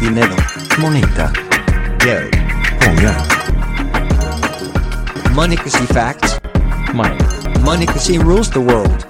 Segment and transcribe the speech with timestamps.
[0.00, 0.36] dinero,
[0.78, 1.32] moneta,
[1.98, 2.32] geld,
[2.80, 3.12] 红元。
[5.34, 6.38] Monocracy facts.
[6.94, 7.18] Money.
[7.64, 9.06] Monocracy rules the world.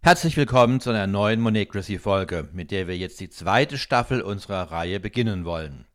[0.00, 4.98] Herzlich willkommen zu einer neuen Monocracy-Folge, mit der wir jetzt die zweite Staffel unserer Reihe
[4.98, 5.86] beginnen wollen.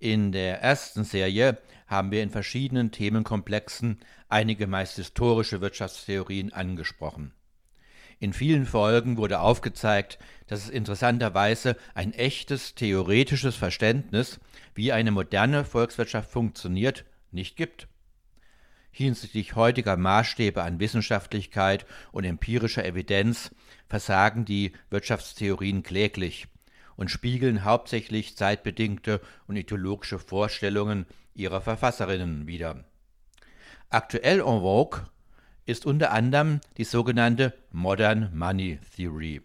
[0.00, 7.34] In der ersten Serie haben wir in verschiedenen Themenkomplexen einige meist historische Wirtschaftstheorien angesprochen.
[8.20, 10.18] In vielen Folgen wurde aufgezeigt,
[10.48, 14.40] dass es interessanterweise ein echtes theoretisches Verständnis,
[14.74, 17.86] wie eine moderne Volkswirtschaft funktioniert, nicht gibt.
[18.90, 23.54] Hinsichtlich heutiger Maßstäbe an Wissenschaftlichkeit und empirischer Evidenz
[23.88, 26.48] versagen die Wirtschaftstheorien kläglich
[26.96, 32.84] und spiegeln hauptsächlich zeitbedingte und ideologische Vorstellungen ihrer Verfasserinnen wider.
[33.88, 35.06] Aktuell en vogue
[35.68, 39.42] ist unter anderem die sogenannte Modern Money Theory.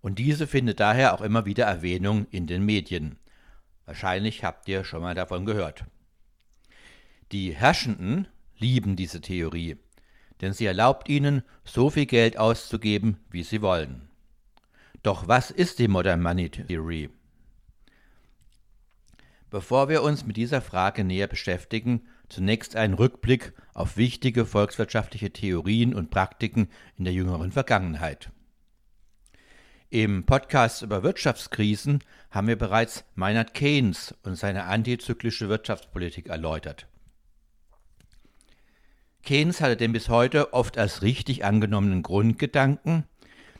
[0.00, 3.16] Und diese findet daher auch immer wieder Erwähnung in den Medien.
[3.86, 5.84] Wahrscheinlich habt ihr schon mal davon gehört.
[7.30, 8.26] Die Herrschenden
[8.58, 9.76] lieben diese Theorie,
[10.40, 14.08] denn sie erlaubt ihnen, so viel Geld auszugeben, wie sie wollen.
[15.04, 17.10] Doch was ist die Modern Money Theory?
[19.50, 25.94] Bevor wir uns mit dieser Frage näher beschäftigen, zunächst ein Rückblick auf wichtige volkswirtschaftliche Theorien
[25.94, 28.30] und Praktiken in der jüngeren Vergangenheit.
[29.90, 36.86] Im Podcast über Wirtschaftskrisen haben wir bereits Maynard Keynes und seine antizyklische Wirtschaftspolitik erläutert.
[39.22, 43.04] Keynes hatte den bis heute oft als richtig angenommenen Grundgedanken,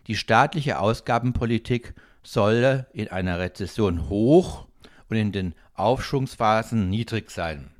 [0.06, 4.66] die staatliche Ausgabenpolitik solle in einer Rezession hoch
[5.10, 7.71] und in den Aufschwungsphasen niedrig sein.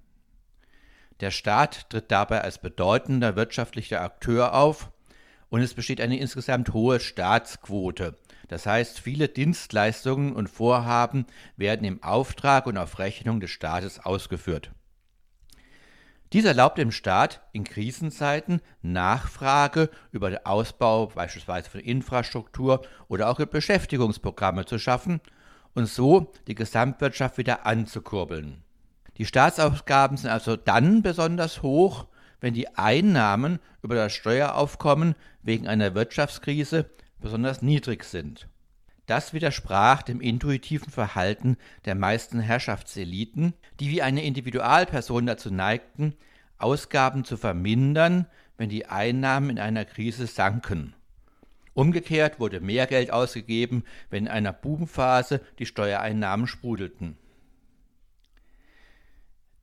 [1.23, 4.91] Der Staat tritt dabei als bedeutender wirtschaftlicher Akteur auf
[5.51, 8.19] und es besteht eine insgesamt hohe Staatsquote.
[8.48, 14.72] Das heißt, viele Dienstleistungen und Vorhaben werden im Auftrag und auf Rechnung des Staates ausgeführt.
[16.33, 23.39] Dies erlaubt dem Staat in Krisenzeiten Nachfrage über den Ausbau beispielsweise von Infrastruktur oder auch
[23.39, 25.21] Beschäftigungsprogramme zu schaffen
[25.72, 28.62] und so die Gesamtwirtschaft wieder anzukurbeln.
[29.19, 32.06] Die Staatsausgaben sind also dann besonders hoch,
[32.41, 36.91] wenn die Einnahmen über das Steueraufkommen wegen einer Wirtschaftskrise
[37.21, 38.49] besonders niedrig sind.
[39.06, 46.15] Das widersprach dem intuitiven Verhalten der meisten Herrschaftseliten, die wie eine Individualperson dazu neigten,
[46.59, 50.95] Ausgaben zu vermindern, wenn die Einnahmen in einer Krise sanken.
[51.75, 57.17] Umgekehrt wurde mehr Geld ausgegeben, wenn in einer Boomphase die Steuereinnahmen sprudelten.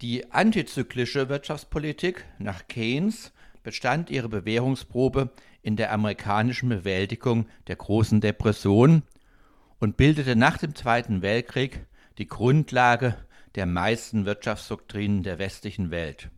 [0.02, 3.34] Die antizyklische Wirtschaftspolitik nach Keynes
[3.64, 5.30] bestand ihre Bewährungsprobe
[5.62, 9.04] in der amerikanischen Bewältigung der großen Depression
[9.78, 11.86] und bildete nach dem Zweiten Weltkrieg
[12.18, 13.18] die Grundlage
[13.56, 16.30] der meisten Wirtschaftsdoktrinen der westlichen Welt.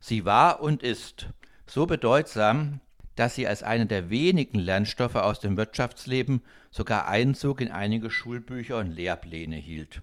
[0.00, 1.28] Sie war und ist
[1.66, 2.80] so bedeutsam,
[3.14, 6.42] dass sie als eine der wenigen Lernstoffe aus dem Wirtschaftsleben
[6.72, 10.02] sogar Einzug in einige Schulbücher und Lehrpläne hielt.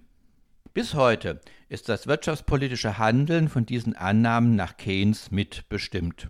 [0.74, 6.30] Bis heute ist das wirtschaftspolitische Handeln von diesen Annahmen nach Keynes mitbestimmt.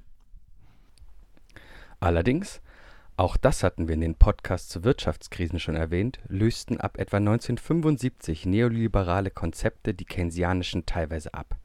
[2.00, 2.60] Allerdings,
[3.18, 8.48] auch das hatten wir in den Podcasts zu Wirtschaftskrisen schon erwähnt, lösten ab etwa 1975
[8.48, 11.56] neoliberale Konzepte die keynesianischen teilweise ab.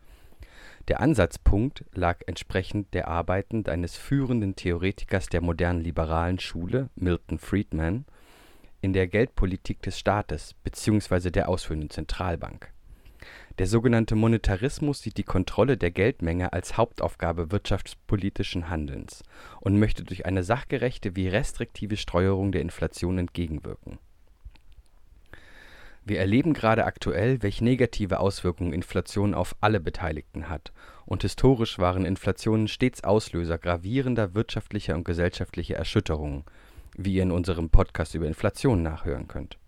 [0.88, 8.04] Der Ansatzpunkt lag entsprechend der Arbeiten eines führenden Theoretikers der modernen liberalen Schule, Milton Friedman,
[8.80, 11.30] in der Geldpolitik des Staates bzw.
[11.30, 12.72] der ausführenden Zentralbank.
[13.58, 19.22] Der sogenannte Monetarismus sieht die Kontrolle der Geldmenge als Hauptaufgabe wirtschaftspolitischen Handelns
[19.60, 23.98] und möchte durch eine sachgerechte wie restriktive Steuerung der Inflation entgegenwirken.
[26.04, 30.72] Wir erleben gerade aktuell, welche negative Auswirkungen Inflation auf alle Beteiligten hat,
[31.04, 36.44] und historisch waren Inflationen stets Auslöser gravierender wirtschaftlicher und gesellschaftlicher Erschütterungen,
[36.96, 39.58] wie ihr in unserem Podcast über Inflation nachhören könnt.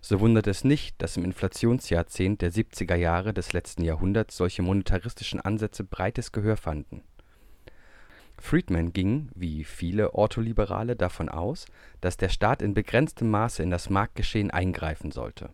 [0.00, 5.40] So wundert es nicht, dass im Inflationsjahrzehnt der 70er Jahre des letzten Jahrhunderts solche monetaristischen
[5.40, 7.02] Ansätze breites Gehör fanden.
[8.38, 11.66] Friedman ging, wie viele Ortholiberale, davon aus,
[12.00, 15.50] dass der Staat in begrenztem Maße in das Marktgeschehen eingreifen sollte.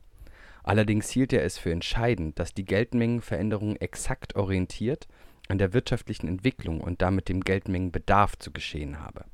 [0.64, 5.08] Allerdings hielt er es für entscheidend, dass die Geldmengenveränderung exakt orientiert
[5.48, 9.24] an der wirtschaftlichen Entwicklung und damit dem Geldmengenbedarf zu geschehen habe.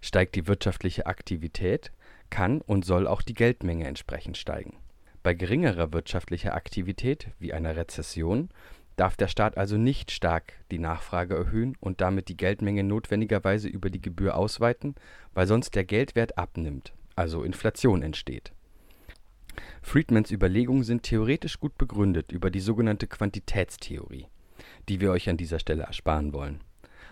[0.00, 1.92] Steigt die wirtschaftliche Aktivität,
[2.30, 4.76] kann und soll auch die Geldmenge entsprechend steigen.
[5.22, 8.48] Bei geringerer wirtschaftlicher Aktivität, wie einer Rezession,
[8.96, 13.90] darf der Staat also nicht stark die Nachfrage erhöhen und damit die Geldmenge notwendigerweise über
[13.90, 14.94] die Gebühr ausweiten,
[15.34, 18.52] weil sonst der Geldwert abnimmt, also Inflation entsteht.
[19.82, 24.26] Friedmans Überlegungen sind theoretisch gut begründet über die sogenannte Quantitätstheorie,
[24.88, 26.60] die wir euch an dieser Stelle ersparen wollen.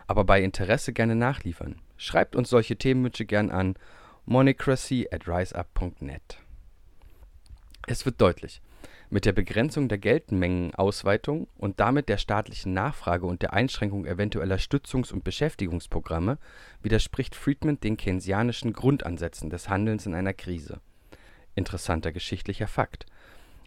[0.07, 1.77] Aber bei Interesse gerne nachliefern.
[1.99, 3.75] Schreibt uns solche Themenwünsche gern an
[4.25, 6.39] monocracy at riseup.net.
[7.89, 8.63] Es wird deutlich,
[9.11, 15.11] mit der Begrenzung der Geldmengenausweitung und damit der staatlichen Nachfrage und der Einschränkung eventueller Stützungs
[15.11, 16.39] und Beschäftigungsprogramme
[16.83, 20.81] widerspricht Friedman den keynesianischen Grundansätzen des Handelns in einer Krise.
[21.57, 23.07] Interessanter geschichtlicher Fakt: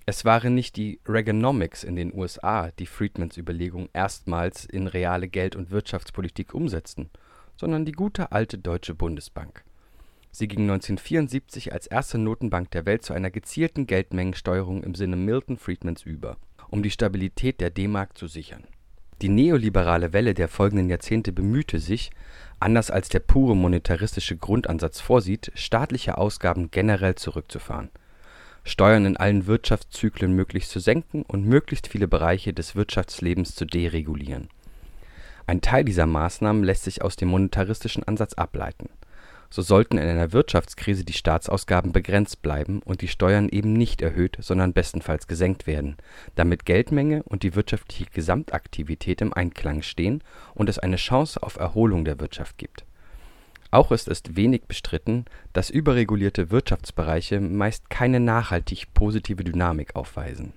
[0.05, 5.57] Es waren nicht die Reaganomics in den USA, die Friedmans Überlegungen erstmals in reale Geld
[5.57, 7.09] und Wirtschaftspolitik umsetzten,
[7.61, 9.63] sondern die gute alte Deutsche Bundesbank
[10.31, 15.57] Sie ging 1974 als erste Notenbank der Welt zu einer gezielten Geldmengensteuerung im Sinne Milton
[15.57, 16.37] Friedmans über,
[16.69, 18.63] um die Stabilität der D-Mark zu sichern.
[19.21, 22.09] Die neoliberale Welle der folgenden Jahrzehnte bemühte sich,
[22.59, 27.91] anders als der pure monetaristische Grundansatz vorsieht, staatliche Ausgaben generell zurückzufahren,
[28.63, 34.47] Steuern in allen Wirtschaftszyklen möglichst zu senken und möglichst viele Bereiche des Wirtschaftslebens zu deregulieren.
[35.51, 38.87] Ein Teil dieser Maßnahmen lässt sich aus dem monetaristischen Ansatz ableiten
[39.53, 44.37] so sollten in einer Wirtschaftskrise die Staatsausgaben begrenzt bleiben und die Steuern eben nicht erhöht,
[44.39, 45.97] sondern bestenfalls gesenkt werden,
[46.35, 52.05] damit Geldmenge und die wirtschaftliche Gesamtaktivität im Einklang stehen und es eine Chance auf Erholung
[52.05, 52.85] der Wirtschaft gibt.
[53.71, 60.53] Auch ist es wenig bestritten, dass überregulierte Wirtschaftsbereiche meist keine nachhaltig positive Dynamik aufweisen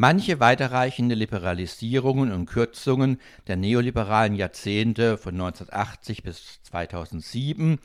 [0.00, 3.18] Manche weiterreichende Liberalisierungen und Kürzungen
[3.48, 7.80] der neoliberalen Jahrzehnte von 1980 bis 2007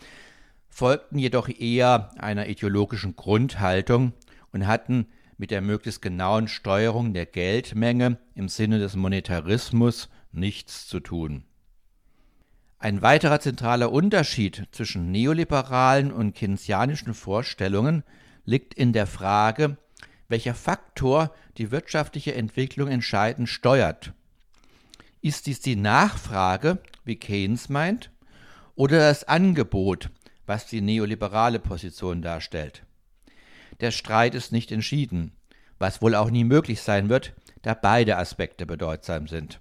[0.70, 4.14] folgten jedoch eher einer ideologischen Grundhaltung
[4.52, 5.08] und hatten
[5.40, 11.46] mit der möglichst genauen Steuerung der Geldmenge im Sinne des Monetarismus nichts zu tun.
[12.78, 18.04] Ein weiterer zentraler Unterschied zwischen neoliberalen und keynesianischen Vorstellungen
[18.46, 19.78] liegt in der Frage,
[20.34, 24.14] welcher Faktor die wirtschaftliche Entwicklung entscheidend steuert.
[25.22, 28.10] Ist dies die Nachfrage, wie Keynes meint,
[28.74, 30.10] oder das Angebot,
[30.48, 32.82] was die neoliberale Position darstellt?
[33.80, 35.34] Der Streit ist nicht entschieden,
[35.78, 39.60] was wohl auch nie möglich sein wird, da beide Aspekte bedeutsam sind.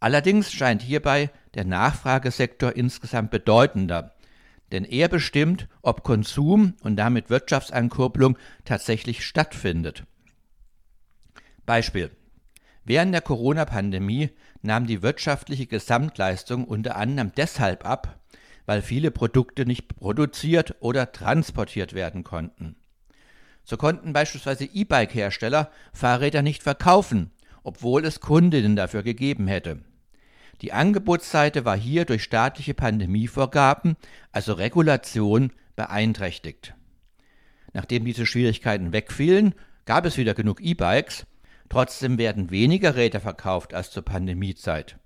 [0.00, 4.14] Allerdings scheint hierbei der Nachfragesektor insgesamt bedeutender,
[4.72, 10.04] denn er bestimmt, ob Konsum und damit Wirtschaftsankurbelung tatsächlich stattfindet.
[11.66, 12.10] Beispiel.
[12.84, 14.30] Während der Corona-Pandemie
[14.62, 18.18] nahm die wirtschaftliche Gesamtleistung unter anderem deshalb ab,
[18.64, 22.76] weil viele Produkte nicht produziert oder transportiert werden konnten.
[23.64, 27.30] So konnten beispielsweise E-Bike-Hersteller Fahrräder nicht verkaufen,
[27.62, 29.82] obwohl es Kundinnen dafür gegeben hätte.
[30.60, 33.96] Die Angebotsseite war hier durch staatliche Pandemievorgaben,
[34.32, 36.74] also Regulation, beeinträchtigt.
[37.72, 41.26] Nachdem diese Schwierigkeiten wegfielen, gab es wieder genug E-Bikes,
[41.68, 44.98] trotzdem werden weniger Räder verkauft als zur Pandemiezeit.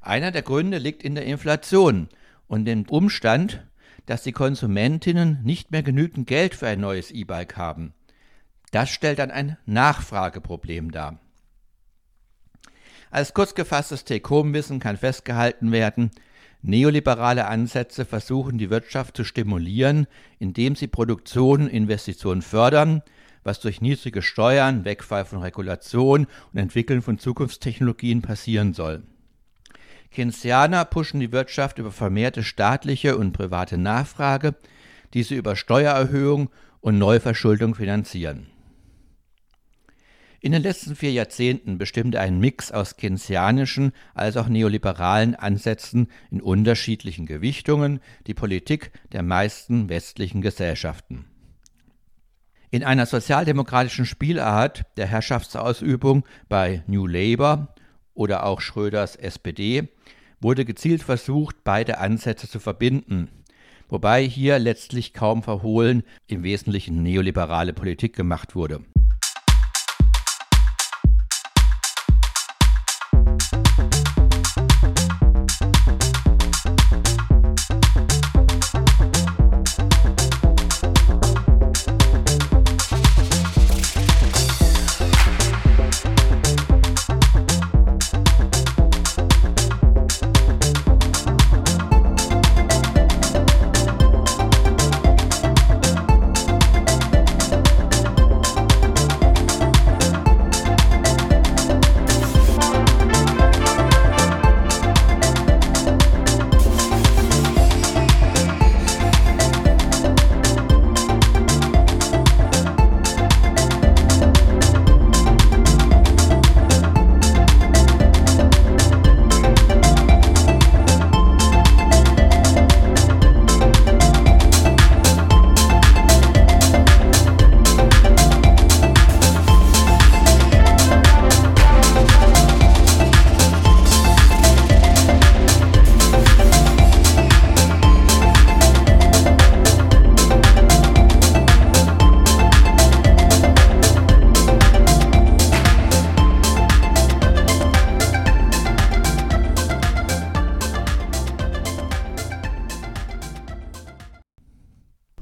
[0.00, 2.08] Einer der Gründe liegt in der Inflation
[2.46, 3.66] und dem Umstand,
[4.06, 7.92] dass die Konsumentinnen nicht mehr genügend Geld für ein neues E-Bike haben.
[8.70, 11.18] Das stellt dann ein Nachfrageproblem dar.
[13.10, 16.12] Als kurz gefasstes Take-Home-Wissen kann festgehalten werden,
[16.62, 20.06] neoliberale Ansätze versuchen die Wirtschaft zu stimulieren,
[20.38, 23.02] indem sie Produktion und Investitionen fördern,
[23.42, 29.02] was durch niedrige Steuern, Wegfall von Regulation und Entwickeln von Zukunftstechnologien passieren soll.
[30.12, 34.54] Keynesianer pushen die Wirtschaft über vermehrte staatliche und private Nachfrage,
[35.14, 36.50] die sie über Steuererhöhung
[36.80, 38.49] und Neuverschuldung finanzieren.
[40.42, 46.40] In den letzten vier Jahrzehnten bestimmte ein Mix aus keynesianischen als auch neoliberalen Ansätzen in
[46.40, 51.26] unterschiedlichen Gewichtungen die Politik der meisten westlichen Gesellschaften.
[52.70, 57.74] In einer sozialdemokratischen Spielart der Herrschaftsausübung bei New Labour
[58.14, 59.88] oder auch Schröders SPD
[60.40, 63.28] wurde gezielt versucht, beide Ansätze zu verbinden,
[63.90, 68.80] wobei hier letztlich kaum verhohlen im Wesentlichen neoliberale Politik gemacht wurde.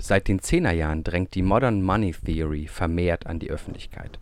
[0.09, 4.19] Seit den Zehnerjahren drängt die Modern Money Theory vermehrt an die Öffentlichkeit.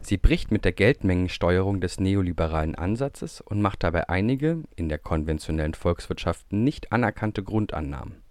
[0.00, 5.74] Sie bricht mit der Geldmengensteuerung des neoliberalen Ansatzes und macht dabei einige in der konventionellen
[5.74, 8.24] Volkswirtschaft nicht anerkannte Grundannahmen.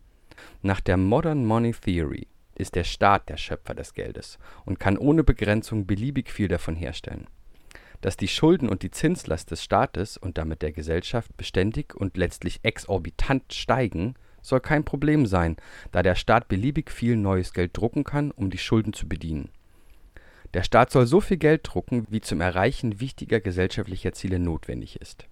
[0.61, 5.23] Nach der Modern Money Theory ist der Staat der Schöpfer des Geldes und kann ohne
[5.23, 7.27] Begrenzung beliebig viel davon herstellen.
[8.01, 12.59] Dass die Schulden und die Zinslast des Staates und damit der Gesellschaft beständig und letztlich
[12.63, 15.57] exorbitant steigen soll kein Problem sein,
[15.91, 19.49] da der Staat beliebig viel neues Geld drucken kann, um die Schulden zu bedienen.
[20.53, 25.25] Der Staat soll so viel Geld drucken, wie zum Erreichen wichtiger gesellschaftlicher Ziele notwendig ist.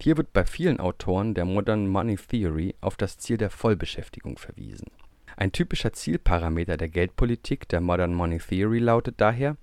[0.00, 4.88] Hier wird bei vielen Autoren der Modern Money Theory auf das Ziel der Vollbeschäftigung verwiesen.
[5.36, 9.56] Ein typischer Zielparameter der Geldpolitik der Modern Money Theory lautet daher,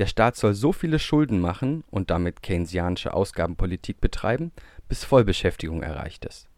[0.00, 4.50] der Staat soll so viele Schulden machen und damit keynesianische Ausgabenpolitik betreiben,
[4.88, 6.48] bis Vollbeschäftigung erreicht ist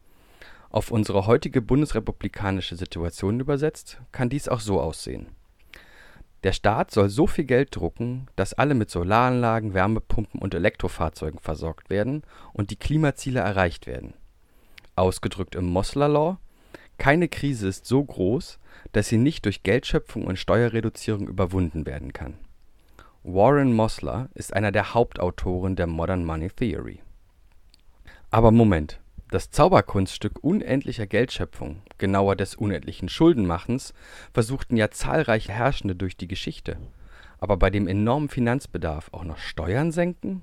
[0.77, 5.29] auf unsere heutige bundesrepublikanische Situation übersetzt, kann dies auch so aussehen:
[6.45, 11.89] Der Staat soll so viel Geld drucken, dass alle mit Solaranlagen, Wärmepumpen und Elektrofahrzeugen versorgt
[11.89, 14.13] werden und die Klimaziele erreicht werden.
[14.97, 16.37] Ausgedrückt im Mosler Law:
[16.99, 18.59] Keine Krise ist so groß,
[18.93, 22.35] dass sie nicht durch Geldschöpfung und Steuerreduzierung überwunden werden kann.
[23.23, 27.01] Warren Mosler ist einer der Hauptautoren der Modern Money Theory.
[28.31, 33.93] Aber Moment das Zauberkunststück unendlicher Geldschöpfung, genauer des unendlichen Schuldenmachens,
[34.33, 36.77] versuchten ja zahlreiche Herrschende durch die Geschichte.
[37.39, 40.43] Aber bei dem enormen Finanzbedarf auch noch Steuern senken?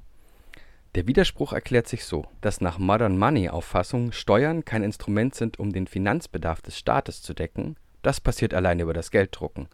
[0.95, 5.73] Der Widerspruch erklärt sich so, dass nach Modern Money Auffassung Steuern kein Instrument sind, um
[5.73, 9.69] den Finanzbedarf des Staates zu decken, das passiert allein über das Gelddrucken.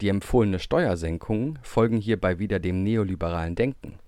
[0.00, 3.98] Die empfohlene Steuersenkungen folgen hierbei wieder dem neoliberalen Denken.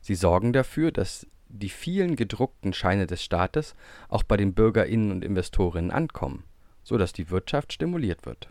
[0.00, 3.74] Sie sorgen dafür, dass die vielen gedruckten Scheine des Staates
[4.08, 6.44] auch bei den Bürgerinnen und Investorinnen ankommen,
[6.82, 8.50] so dass die Wirtschaft stimuliert wird.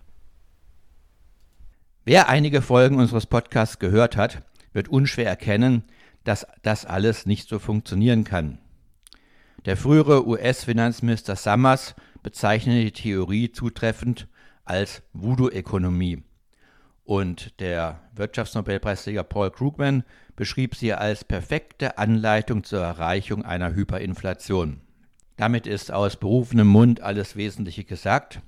[2.05, 5.83] Wer einige Folgen unseres Podcasts gehört hat, wird unschwer erkennen,
[6.23, 8.59] dass das alles nicht so funktionieren kann.
[9.65, 14.27] Der frühere US-Finanzminister Summers bezeichnete die Theorie zutreffend
[14.63, 16.23] als Voodoo-Ökonomie
[17.07, 20.03] und der Wirtschaftsnobelpreisträger Paul Krugman
[20.35, 24.81] beschrieb sie als perfekte Anleitung zur Erreichung einer Hyperinflation.
[25.37, 28.41] Damit ist aus berufenem Mund alles Wesentliche gesagt.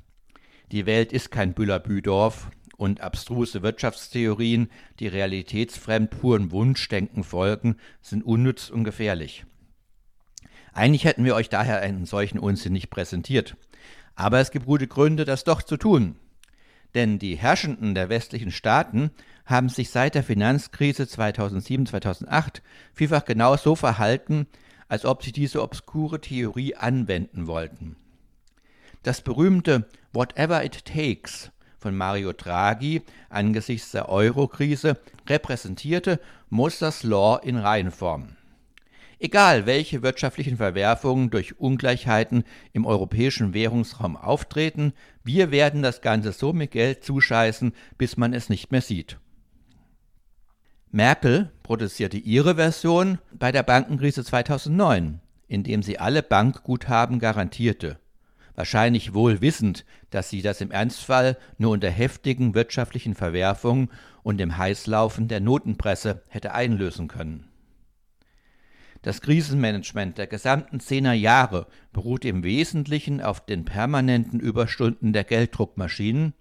[0.74, 8.70] Die Welt ist kein Büller-Büdorf und abstruse Wirtschaftstheorien, die realitätsfremd puren Wunschdenken folgen, sind unnütz
[8.70, 9.46] und gefährlich.
[10.74, 13.56] Eigentlich hätten wir euch daher einen solchen Unsinn nicht präsentiert.
[14.16, 16.18] Aber es gibt gute Gründe, das doch zu tun.
[16.96, 19.12] Denn die Herrschenden der westlichen Staaten
[19.46, 22.62] haben sich seit der Finanzkrise 2007-2008
[22.94, 24.48] vielfach genau so verhalten,
[24.88, 27.96] als ob sie diese obskure Theorie anwenden wollten.
[29.04, 36.20] Das berühmte Whatever it takes von Mario Draghi angesichts der Euro-Krise repräsentierte
[36.50, 38.36] Moses Law in Reihenform.
[39.22, 44.94] Egal welche wirtschaftlichen Verwerfungen durch Ungleichheiten im europäischen Währungsraum auftreten,
[45.26, 49.18] wir werden das Ganze so mit Geld zuscheißen, bis man es nicht mehr sieht.
[50.90, 58.00] Merkel produzierte ihre Version bei der Bankenkrise 2009, indem sie alle Bankguthaben garantierte.
[58.56, 63.90] Wahrscheinlich wohl wissend, dass sie das im Ernstfall nur unter heftigen wirtschaftlichen Verwerfungen
[64.24, 67.49] und dem Heißlaufen der Notenpresse hätte einlösen können.
[69.02, 76.34] Das Krisenmanagement der gesamten zehner Jahre beruht im Wesentlichen auf den permanenten Überstunden der Gelddruckmaschinen.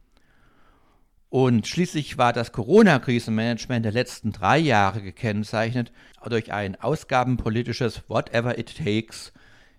[1.30, 5.92] Und schließlich war das Corona-Krisenmanagement der letzten drei Jahre gekennzeichnet
[6.28, 9.32] durch ein ausgabenpolitisches Whatever it takes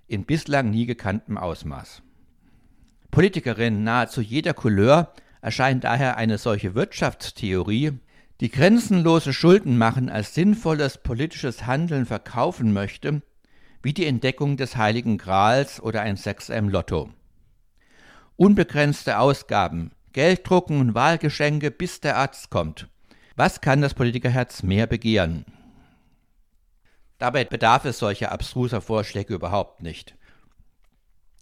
[0.07, 2.01] in bislang nie gekanntem Ausmaß.
[3.11, 7.93] Politikerinnen nahezu jeder Couleur erscheint daher eine solche Wirtschaftstheorie
[8.41, 13.21] die grenzenlose Schuldenmachen als sinnvolles politisches Handeln verkaufen möchte,
[13.81, 17.09] wie die Entdeckung des Heiligen Grals oder ein 6M Lotto.
[18.37, 22.87] Unbegrenzte Ausgaben, Gelddrucken und Wahlgeschenke, bis der Arzt kommt.
[23.35, 25.45] Was kann das Politikerherz mehr begehren?
[27.17, 30.15] Dabei bedarf es solcher abstruser Vorschläge überhaupt nicht.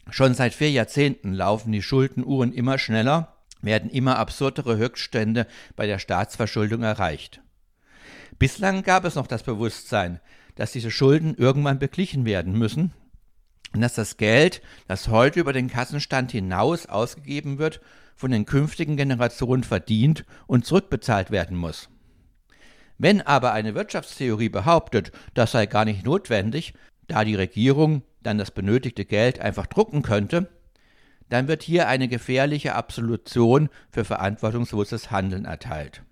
[0.09, 5.99] Schon seit vier Jahrzehnten laufen die Schuldenuhren immer schneller werden immer absurdere Höchststände bei der
[5.99, 7.41] Staatsverschuldung erreicht.
[8.39, 10.19] Bislang gab es noch das Bewusstsein,
[10.55, 12.93] dass diese Schulden irgendwann beglichen werden müssen
[13.73, 17.81] und dass das Geld, das heute über den Kassenstand hinaus ausgegeben wird,
[18.15, 21.89] von den künftigen Generationen verdient und zurückbezahlt werden muss.
[22.97, 26.73] Wenn aber eine Wirtschaftstheorie behauptet, das sei gar nicht notwendig,
[27.07, 30.49] da die Regierung dann das benötigte Geld einfach drucken könnte,
[31.29, 36.03] dann wird hier eine gefährliche Absolution für verantwortungsloses Handeln erteilt.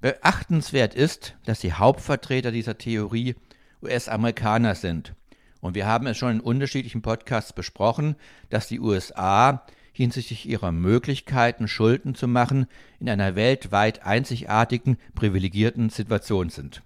[0.00, 3.34] Beachtenswert ist, dass die Hauptvertreter dieser Theorie
[3.82, 5.14] US-Amerikaner sind.
[5.60, 8.16] Und wir haben es schon in unterschiedlichen Podcasts besprochen,
[8.50, 12.66] dass die USA hinsichtlich ihrer Möglichkeiten, Schulden zu machen,
[13.00, 16.82] in einer weltweit einzigartigen, privilegierten Situation sind.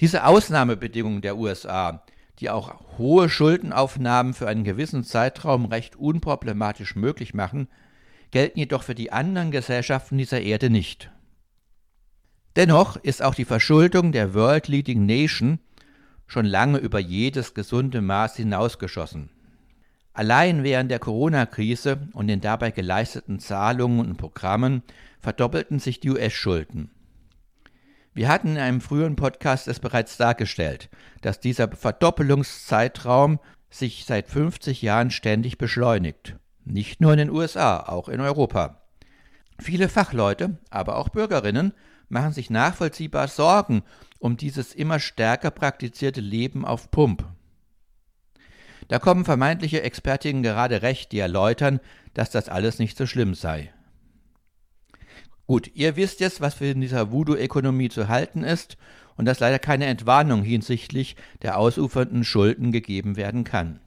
[0.00, 2.04] Diese Ausnahmebedingungen der USA
[2.38, 7.68] die auch hohe Schuldenaufnahmen für einen gewissen Zeitraum recht unproblematisch möglich machen,
[8.30, 11.10] gelten jedoch für die anderen Gesellschaften dieser Erde nicht.
[12.56, 15.60] Dennoch ist auch die Verschuldung der World Leading Nation
[16.26, 19.30] schon lange über jedes gesunde Maß hinausgeschossen.
[20.12, 24.82] Allein während der Corona-Krise und den dabei geleisteten Zahlungen und Programmen
[25.20, 26.90] verdoppelten sich die US-Schulden.
[28.16, 30.88] Wir hatten in einem früheren Podcast es bereits dargestellt,
[31.20, 36.34] dass dieser Verdoppelungszeitraum sich seit 50 Jahren ständig beschleunigt.
[36.64, 38.80] Nicht nur in den USA, auch in Europa.
[39.58, 41.74] Viele Fachleute, aber auch Bürgerinnen
[42.08, 43.82] machen sich nachvollziehbar Sorgen
[44.18, 47.22] um dieses immer stärker praktizierte Leben auf Pump.
[48.88, 51.80] Da kommen vermeintliche Expertinnen gerade recht, die erläutern,
[52.14, 53.74] dass das alles nicht so schlimm sei.
[55.46, 58.76] Gut, ihr wisst jetzt, was für in dieser Voodoo-Ökonomie zu halten ist
[59.16, 63.78] und dass leider keine Entwarnung hinsichtlich der ausufernden Schulden gegeben werden kann.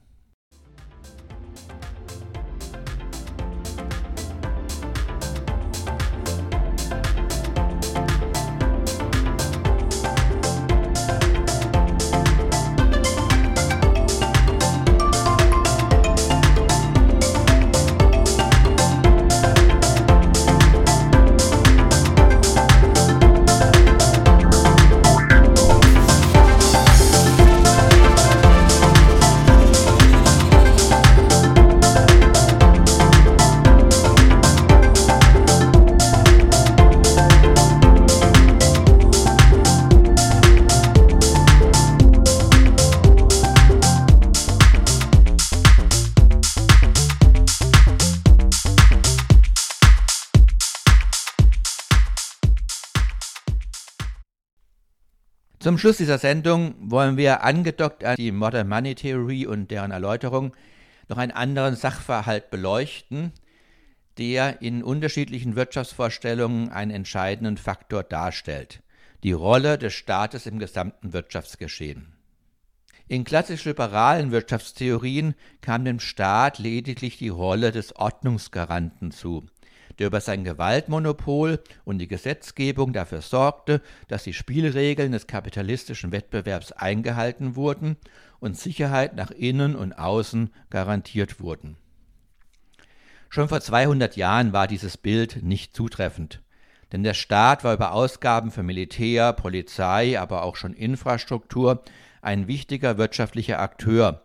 [55.80, 60.54] Schluss dieser Sendung wollen wir angedockt an die Modern Money Theory und deren Erläuterung
[61.08, 63.32] noch einen anderen Sachverhalt beleuchten,
[64.18, 68.82] der in unterschiedlichen Wirtschaftsvorstellungen einen entscheidenden Faktor darstellt,
[69.22, 72.12] die Rolle des Staates im gesamten Wirtschaftsgeschehen.
[73.08, 79.46] In klassisch liberalen Wirtschaftstheorien kam dem Staat lediglich die Rolle des Ordnungsgaranten zu,
[80.00, 86.72] der über sein Gewaltmonopol und die Gesetzgebung dafür sorgte, dass die Spielregeln des kapitalistischen Wettbewerbs
[86.72, 87.98] eingehalten wurden
[88.40, 91.76] und Sicherheit nach innen und außen garantiert wurden.
[93.28, 96.40] Schon vor 200 Jahren war dieses Bild nicht zutreffend,
[96.92, 101.84] denn der Staat war über Ausgaben für Militär, Polizei, aber auch schon Infrastruktur
[102.22, 104.24] ein wichtiger wirtschaftlicher Akteur,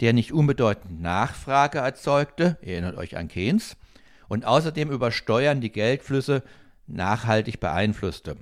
[0.00, 3.76] der nicht unbedeutend Nachfrage erzeugte, erinnert euch an Keynes,
[4.32, 6.42] und außerdem über Steuern die Geldflüsse
[6.86, 8.38] nachhaltig beeinflusste.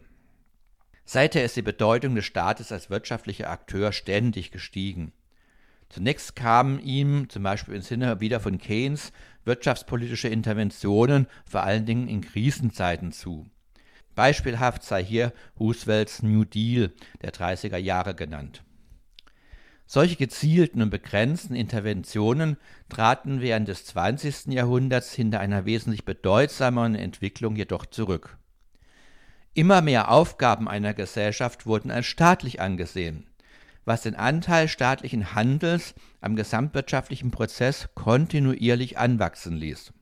[1.04, 5.12] Seither ist die Bedeutung des Staates als wirtschaftlicher Akteur ständig gestiegen.
[5.88, 9.10] Zunächst kamen ihm, zum Beispiel im Sinne wieder von Keynes,
[9.44, 13.50] wirtschaftspolitische Interventionen, vor allen Dingen in Krisenzeiten zu.
[14.14, 18.62] Beispielhaft sei hier Roosevelts New Deal der 30er Jahre genannt.
[19.92, 24.46] Solche gezielten und begrenzten Interventionen traten während des 20.
[24.52, 28.38] Jahrhunderts hinter einer wesentlich bedeutsameren Entwicklung jedoch zurück.
[29.52, 33.26] Immer mehr Aufgaben einer Gesellschaft wurden als staatlich angesehen,
[33.84, 39.92] was den Anteil staatlichen Handels am gesamtwirtschaftlichen Prozess kontinuierlich anwachsen ließ.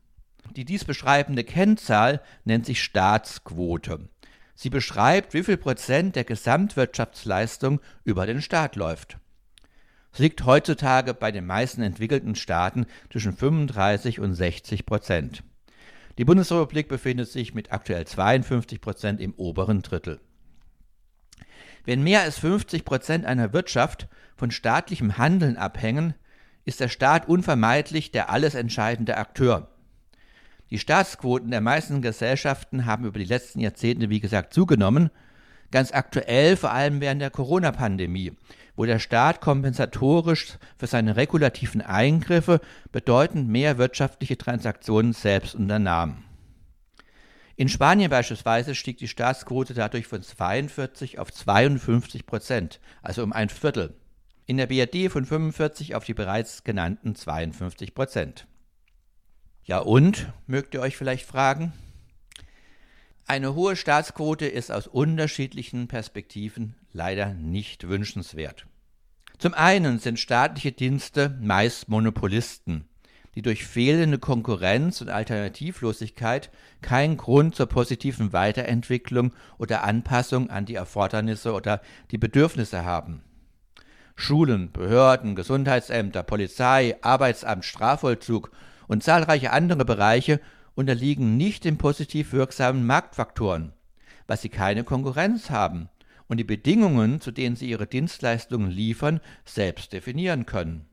[0.54, 4.10] Die dies beschreibende Kennzahl nennt sich Staatsquote.
[4.54, 9.16] Sie beschreibt, wie viel Prozent der Gesamtwirtschaftsleistung über den Staat läuft.
[10.12, 15.42] Es liegt heutzutage bei den meisten entwickelten Staaten zwischen 35 und 60 Prozent.
[16.18, 20.20] Die Bundesrepublik befindet sich mit aktuell 52 Prozent im oberen Drittel.
[21.84, 26.14] Wenn mehr als 50 Prozent einer Wirtschaft von staatlichem Handeln abhängen,
[26.64, 29.68] ist der Staat unvermeidlich der alles entscheidende Akteur.
[30.70, 35.10] Die Staatsquoten der meisten Gesellschaften haben über die letzten Jahrzehnte, wie gesagt, zugenommen,
[35.70, 38.32] ganz aktuell vor allem während der Corona-Pandemie,
[38.78, 42.60] wo der Staat kompensatorisch für seine regulativen Eingriffe
[42.92, 46.22] bedeutend mehr wirtschaftliche Transaktionen selbst unternahm.
[47.56, 53.48] In Spanien beispielsweise stieg die Staatsquote dadurch von 42 auf 52 Prozent, also um ein
[53.48, 53.96] Viertel.
[54.46, 58.46] In der BRD von 45 auf die bereits genannten 52 Prozent.
[59.64, 61.72] Ja und, mögt ihr euch vielleicht fragen?
[63.26, 68.66] Eine hohe Staatsquote ist aus unterschiedlichen Perspektiven leider nicht wünschenswert.
[69.38, 72.88] Zum einen sind staatliche Dienste meist Monopolisten,
[73.34, 76.50] die durch fehlende Konkurrenz und Alternativlosigkeit
[76.82, 83.22] keinen Grund zur positiven Weiterentwicklung oder Anpassung an die Erfordernisse oder die Bedürfnisse haben.
[84.16, 88.50] Schulen, Behörden, Gesundheitsämter, Polizei, Arbeitsamt, Strafvollzug
[88.88, 90.40] und zahlreiche andere Bereiche
[90.74, 93.72] unterliegen nicht den positiv wirksamen Marktfaktoren,
[94.26, 95.88] weil sie keine Konkurrenz haben
[96.28, 100.84] und die Bedingungen, zu denen sie ihre Dienstleistungen liefern, selbst definieren können.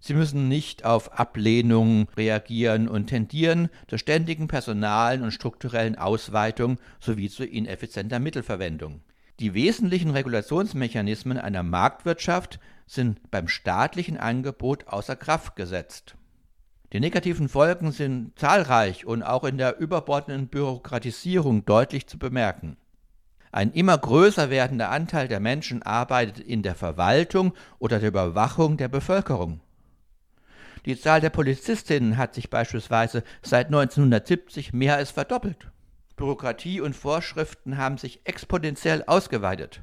[0.00, 7.30] Sie müssen nicht auf Ablehnung reagieren und tendieren zur ständigen personalen und strukturellen Ausweitung sowie
[7.30, 9.00] zu ineffizienter Mittelverwendung.
[9.40, 16.16] Die wesentlichen Regulationsmechanismen einer Marktwirtschaft sind beim staatlichen Angebot außer Kraft gesetzt.
[16.92, 22.76] Die negativen Folgen sind zahlreich und auch in der überbordenden Bürokratisierung deutlich zu bemerken.
[23.54, 28.88] Ein immer größer werdender Anteil der Menschen arbeitet in der Verwaltung oder der Überwachung der
[28.88, 29.60] Bevölkerung.
[30.86, 35.68] Die Zahl der Polizistinnen hat sich beispielsweise seit 1970 mehr als verdoppelt.
[36.16, 39.82] Bürokratie und Vorschriften haben sich exponentiell ausgeweitet.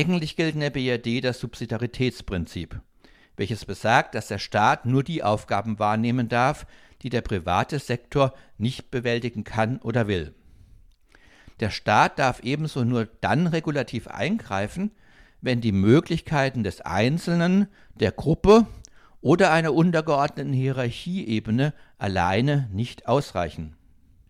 [0.00, 2.80] Eigentlich gilt in der BRD das Subsidiaritätsprinzip,
[3.36, 6.66] welches besagt, dass der Staat nur die Aufgaben wahrnehmen darf,
[7.02, 10.34] die der private Sektor nicht bewältigen kann oder will.
[11.60, 14.90] Der Staat darf ebenso nur dann regulativ eingreifen,
[15.42, 18.66] wenn die Möglichkeiten des Einzelnen, der Gruppe
[19.20, 23.76] oder einer untergeordneten Hierarchieebene alleine nicht ausreichen.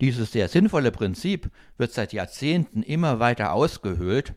[0.01, 4.33] Dieses sehr sinnvolle Prinzip wird seit Jahrzehnten immer weiter ausgehöhlt,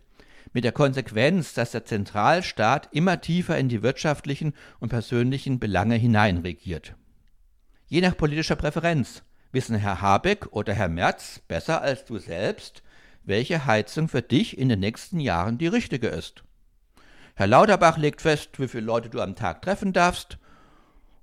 [0.54, 6.94] mit der Konsequenz, dass der Zentralstaat immer tiefer in die wirtschaftlichen und persönlichen Belange hineinregiert.
[7.88, 12.82] Je nach politischer Präferenz wissen Herr Habeck oder Herr Merz besser als du selbst,
[13.24, 16.44] welche Heizung für dich in den nächsten Jahren die richtige ist.
[17.34, 20.38] Herr Lauterbach legt fest, wie viele Leute du am Tag treffen darfst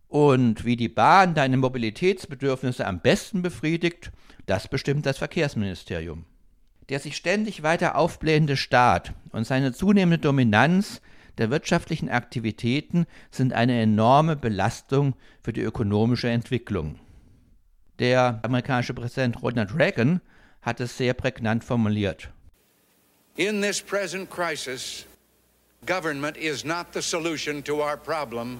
[0.09, 4.11] und wie die Bahn deine Mobilitätsbedürfnisse am besten befriedigt,
[4.45, 6.25] das bestimmt das Verkehrsministerium.
[6.89, 11.01] Der sich ständig weiter aufblähende Staat und seine zunehmende Dominanz
[11.37, 16.99] der wirtschaftlichen Aktivitäten sind eine enorme Belastung für die ökonomische Entwicklung.
[17.99, 20.21] Der amerikanische Präsident Ronald Reagan
[20.61, 22.29] hat es sehr prägnant formuliert.
[23.37, 25.05] In this present crisis,
[25.85, 28.59] government is not the solution to our problem.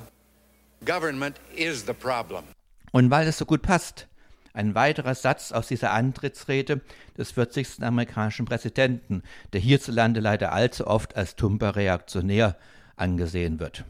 [0.86, 2.44] Government is the problem.
[2.92, 4.08] Und weil es so gut passt,
[4.54, 6.82] ein weiterer Satz aus dieser Antrittsrede
[7.18, 7.82] des 40.
[7.82, 12.58] amerikanischen Präsidenten, der hierzulande leider allzu oft als tumper Reaktionär
[12.96, 13.86] angesehen wird.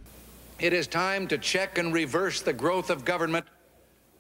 [0.60, 3.46] It is time to check and reverse the growth of government,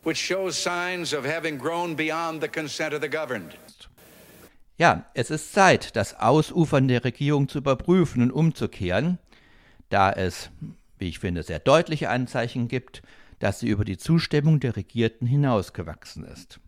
[0.04, 3.58] which shows signs of having grown beyond the consent of the governed.
[4.77, 9.19] Ja, es ist Zeit, das Ausufern der Regierung zu überprüfen und umzukehren,
[9.89, 10.49] da es,
[10.97, 13.04] wie ich finde, sehr deutliche Anzeichen gibt,
[13.41, 16.60] dass sie über die Zustimmung der Regierten hinausgewachsen ist.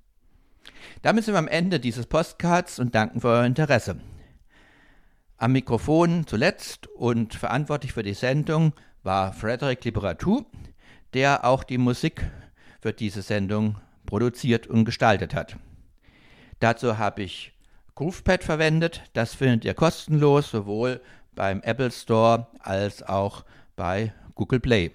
[1.03, 3.99] Damit sind wir am Ende dieses Postcards und danken für euer Interesse.
[5.37, 10.45] Am Mikrofon zuletzt und verantwortlich für die Sendung war Frederic Liberatou,
[11.13, 12.23] der auch die Musik
[12.81, 15.57] für diese Sendung produziert und gestaltet hat.
[16.59, 17.53] Dazu habe ich
[17.93, 19.03] GroovePad verwendet.
[19.13, 21.01] Das findet ihr kostenlos sowohl
[21.35, 24.91] beim Apple Store als auch bei Google Play.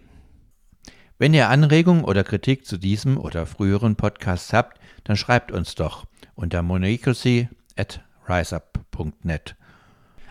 [1.20, 6.04] Wenn ihr Anregungen oder Kritik zu diesem oder früheren Podcasts habt, dann schreibt uns doch
[6.36, 9.56] unter monocracy@riseup.net.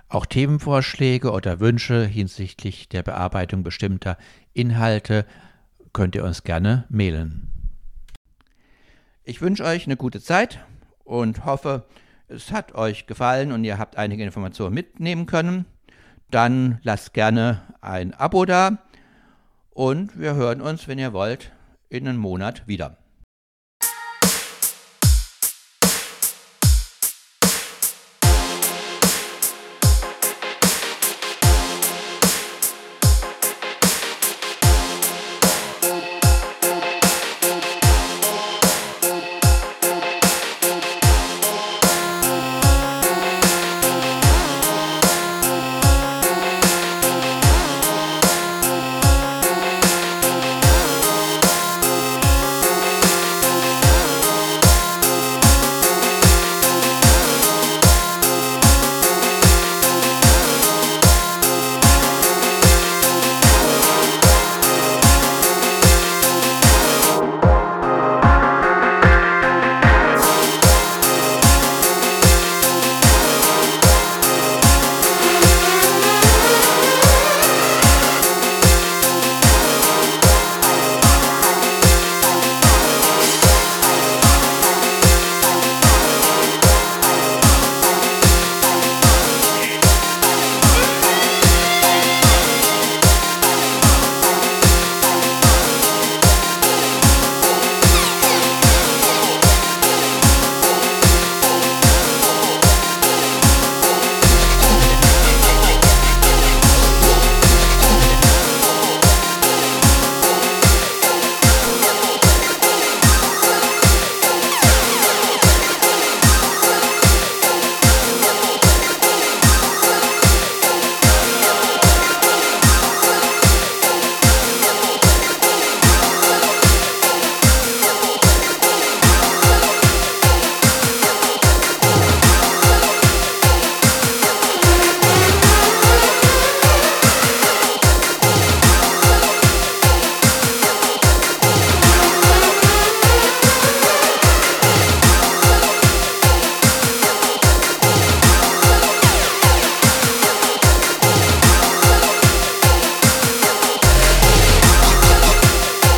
[0.07, 4.17] Auch Themenvorschläge oder Wünsche hinsichtlich der Bearbeitung bestimmter
[4.53, 5.25] Inhalte
[5.91, 7.51] könnt ihr uns gerne mailen.
[9.25, 10.63] Ich wünsche euch eine gute Zeit
[11.03, 11.83] und hoffe,
[12.29, 15.65] es hat euch gefallen und ihr habt einige Informationen mitnehmen können.
[16.31, 18.86] Dann lasst gerne ein Abo da
[19.77, 21.51] und wir hören uns, wenn ihr wollt,
[21.89, 22.97] in einem Monat wieder.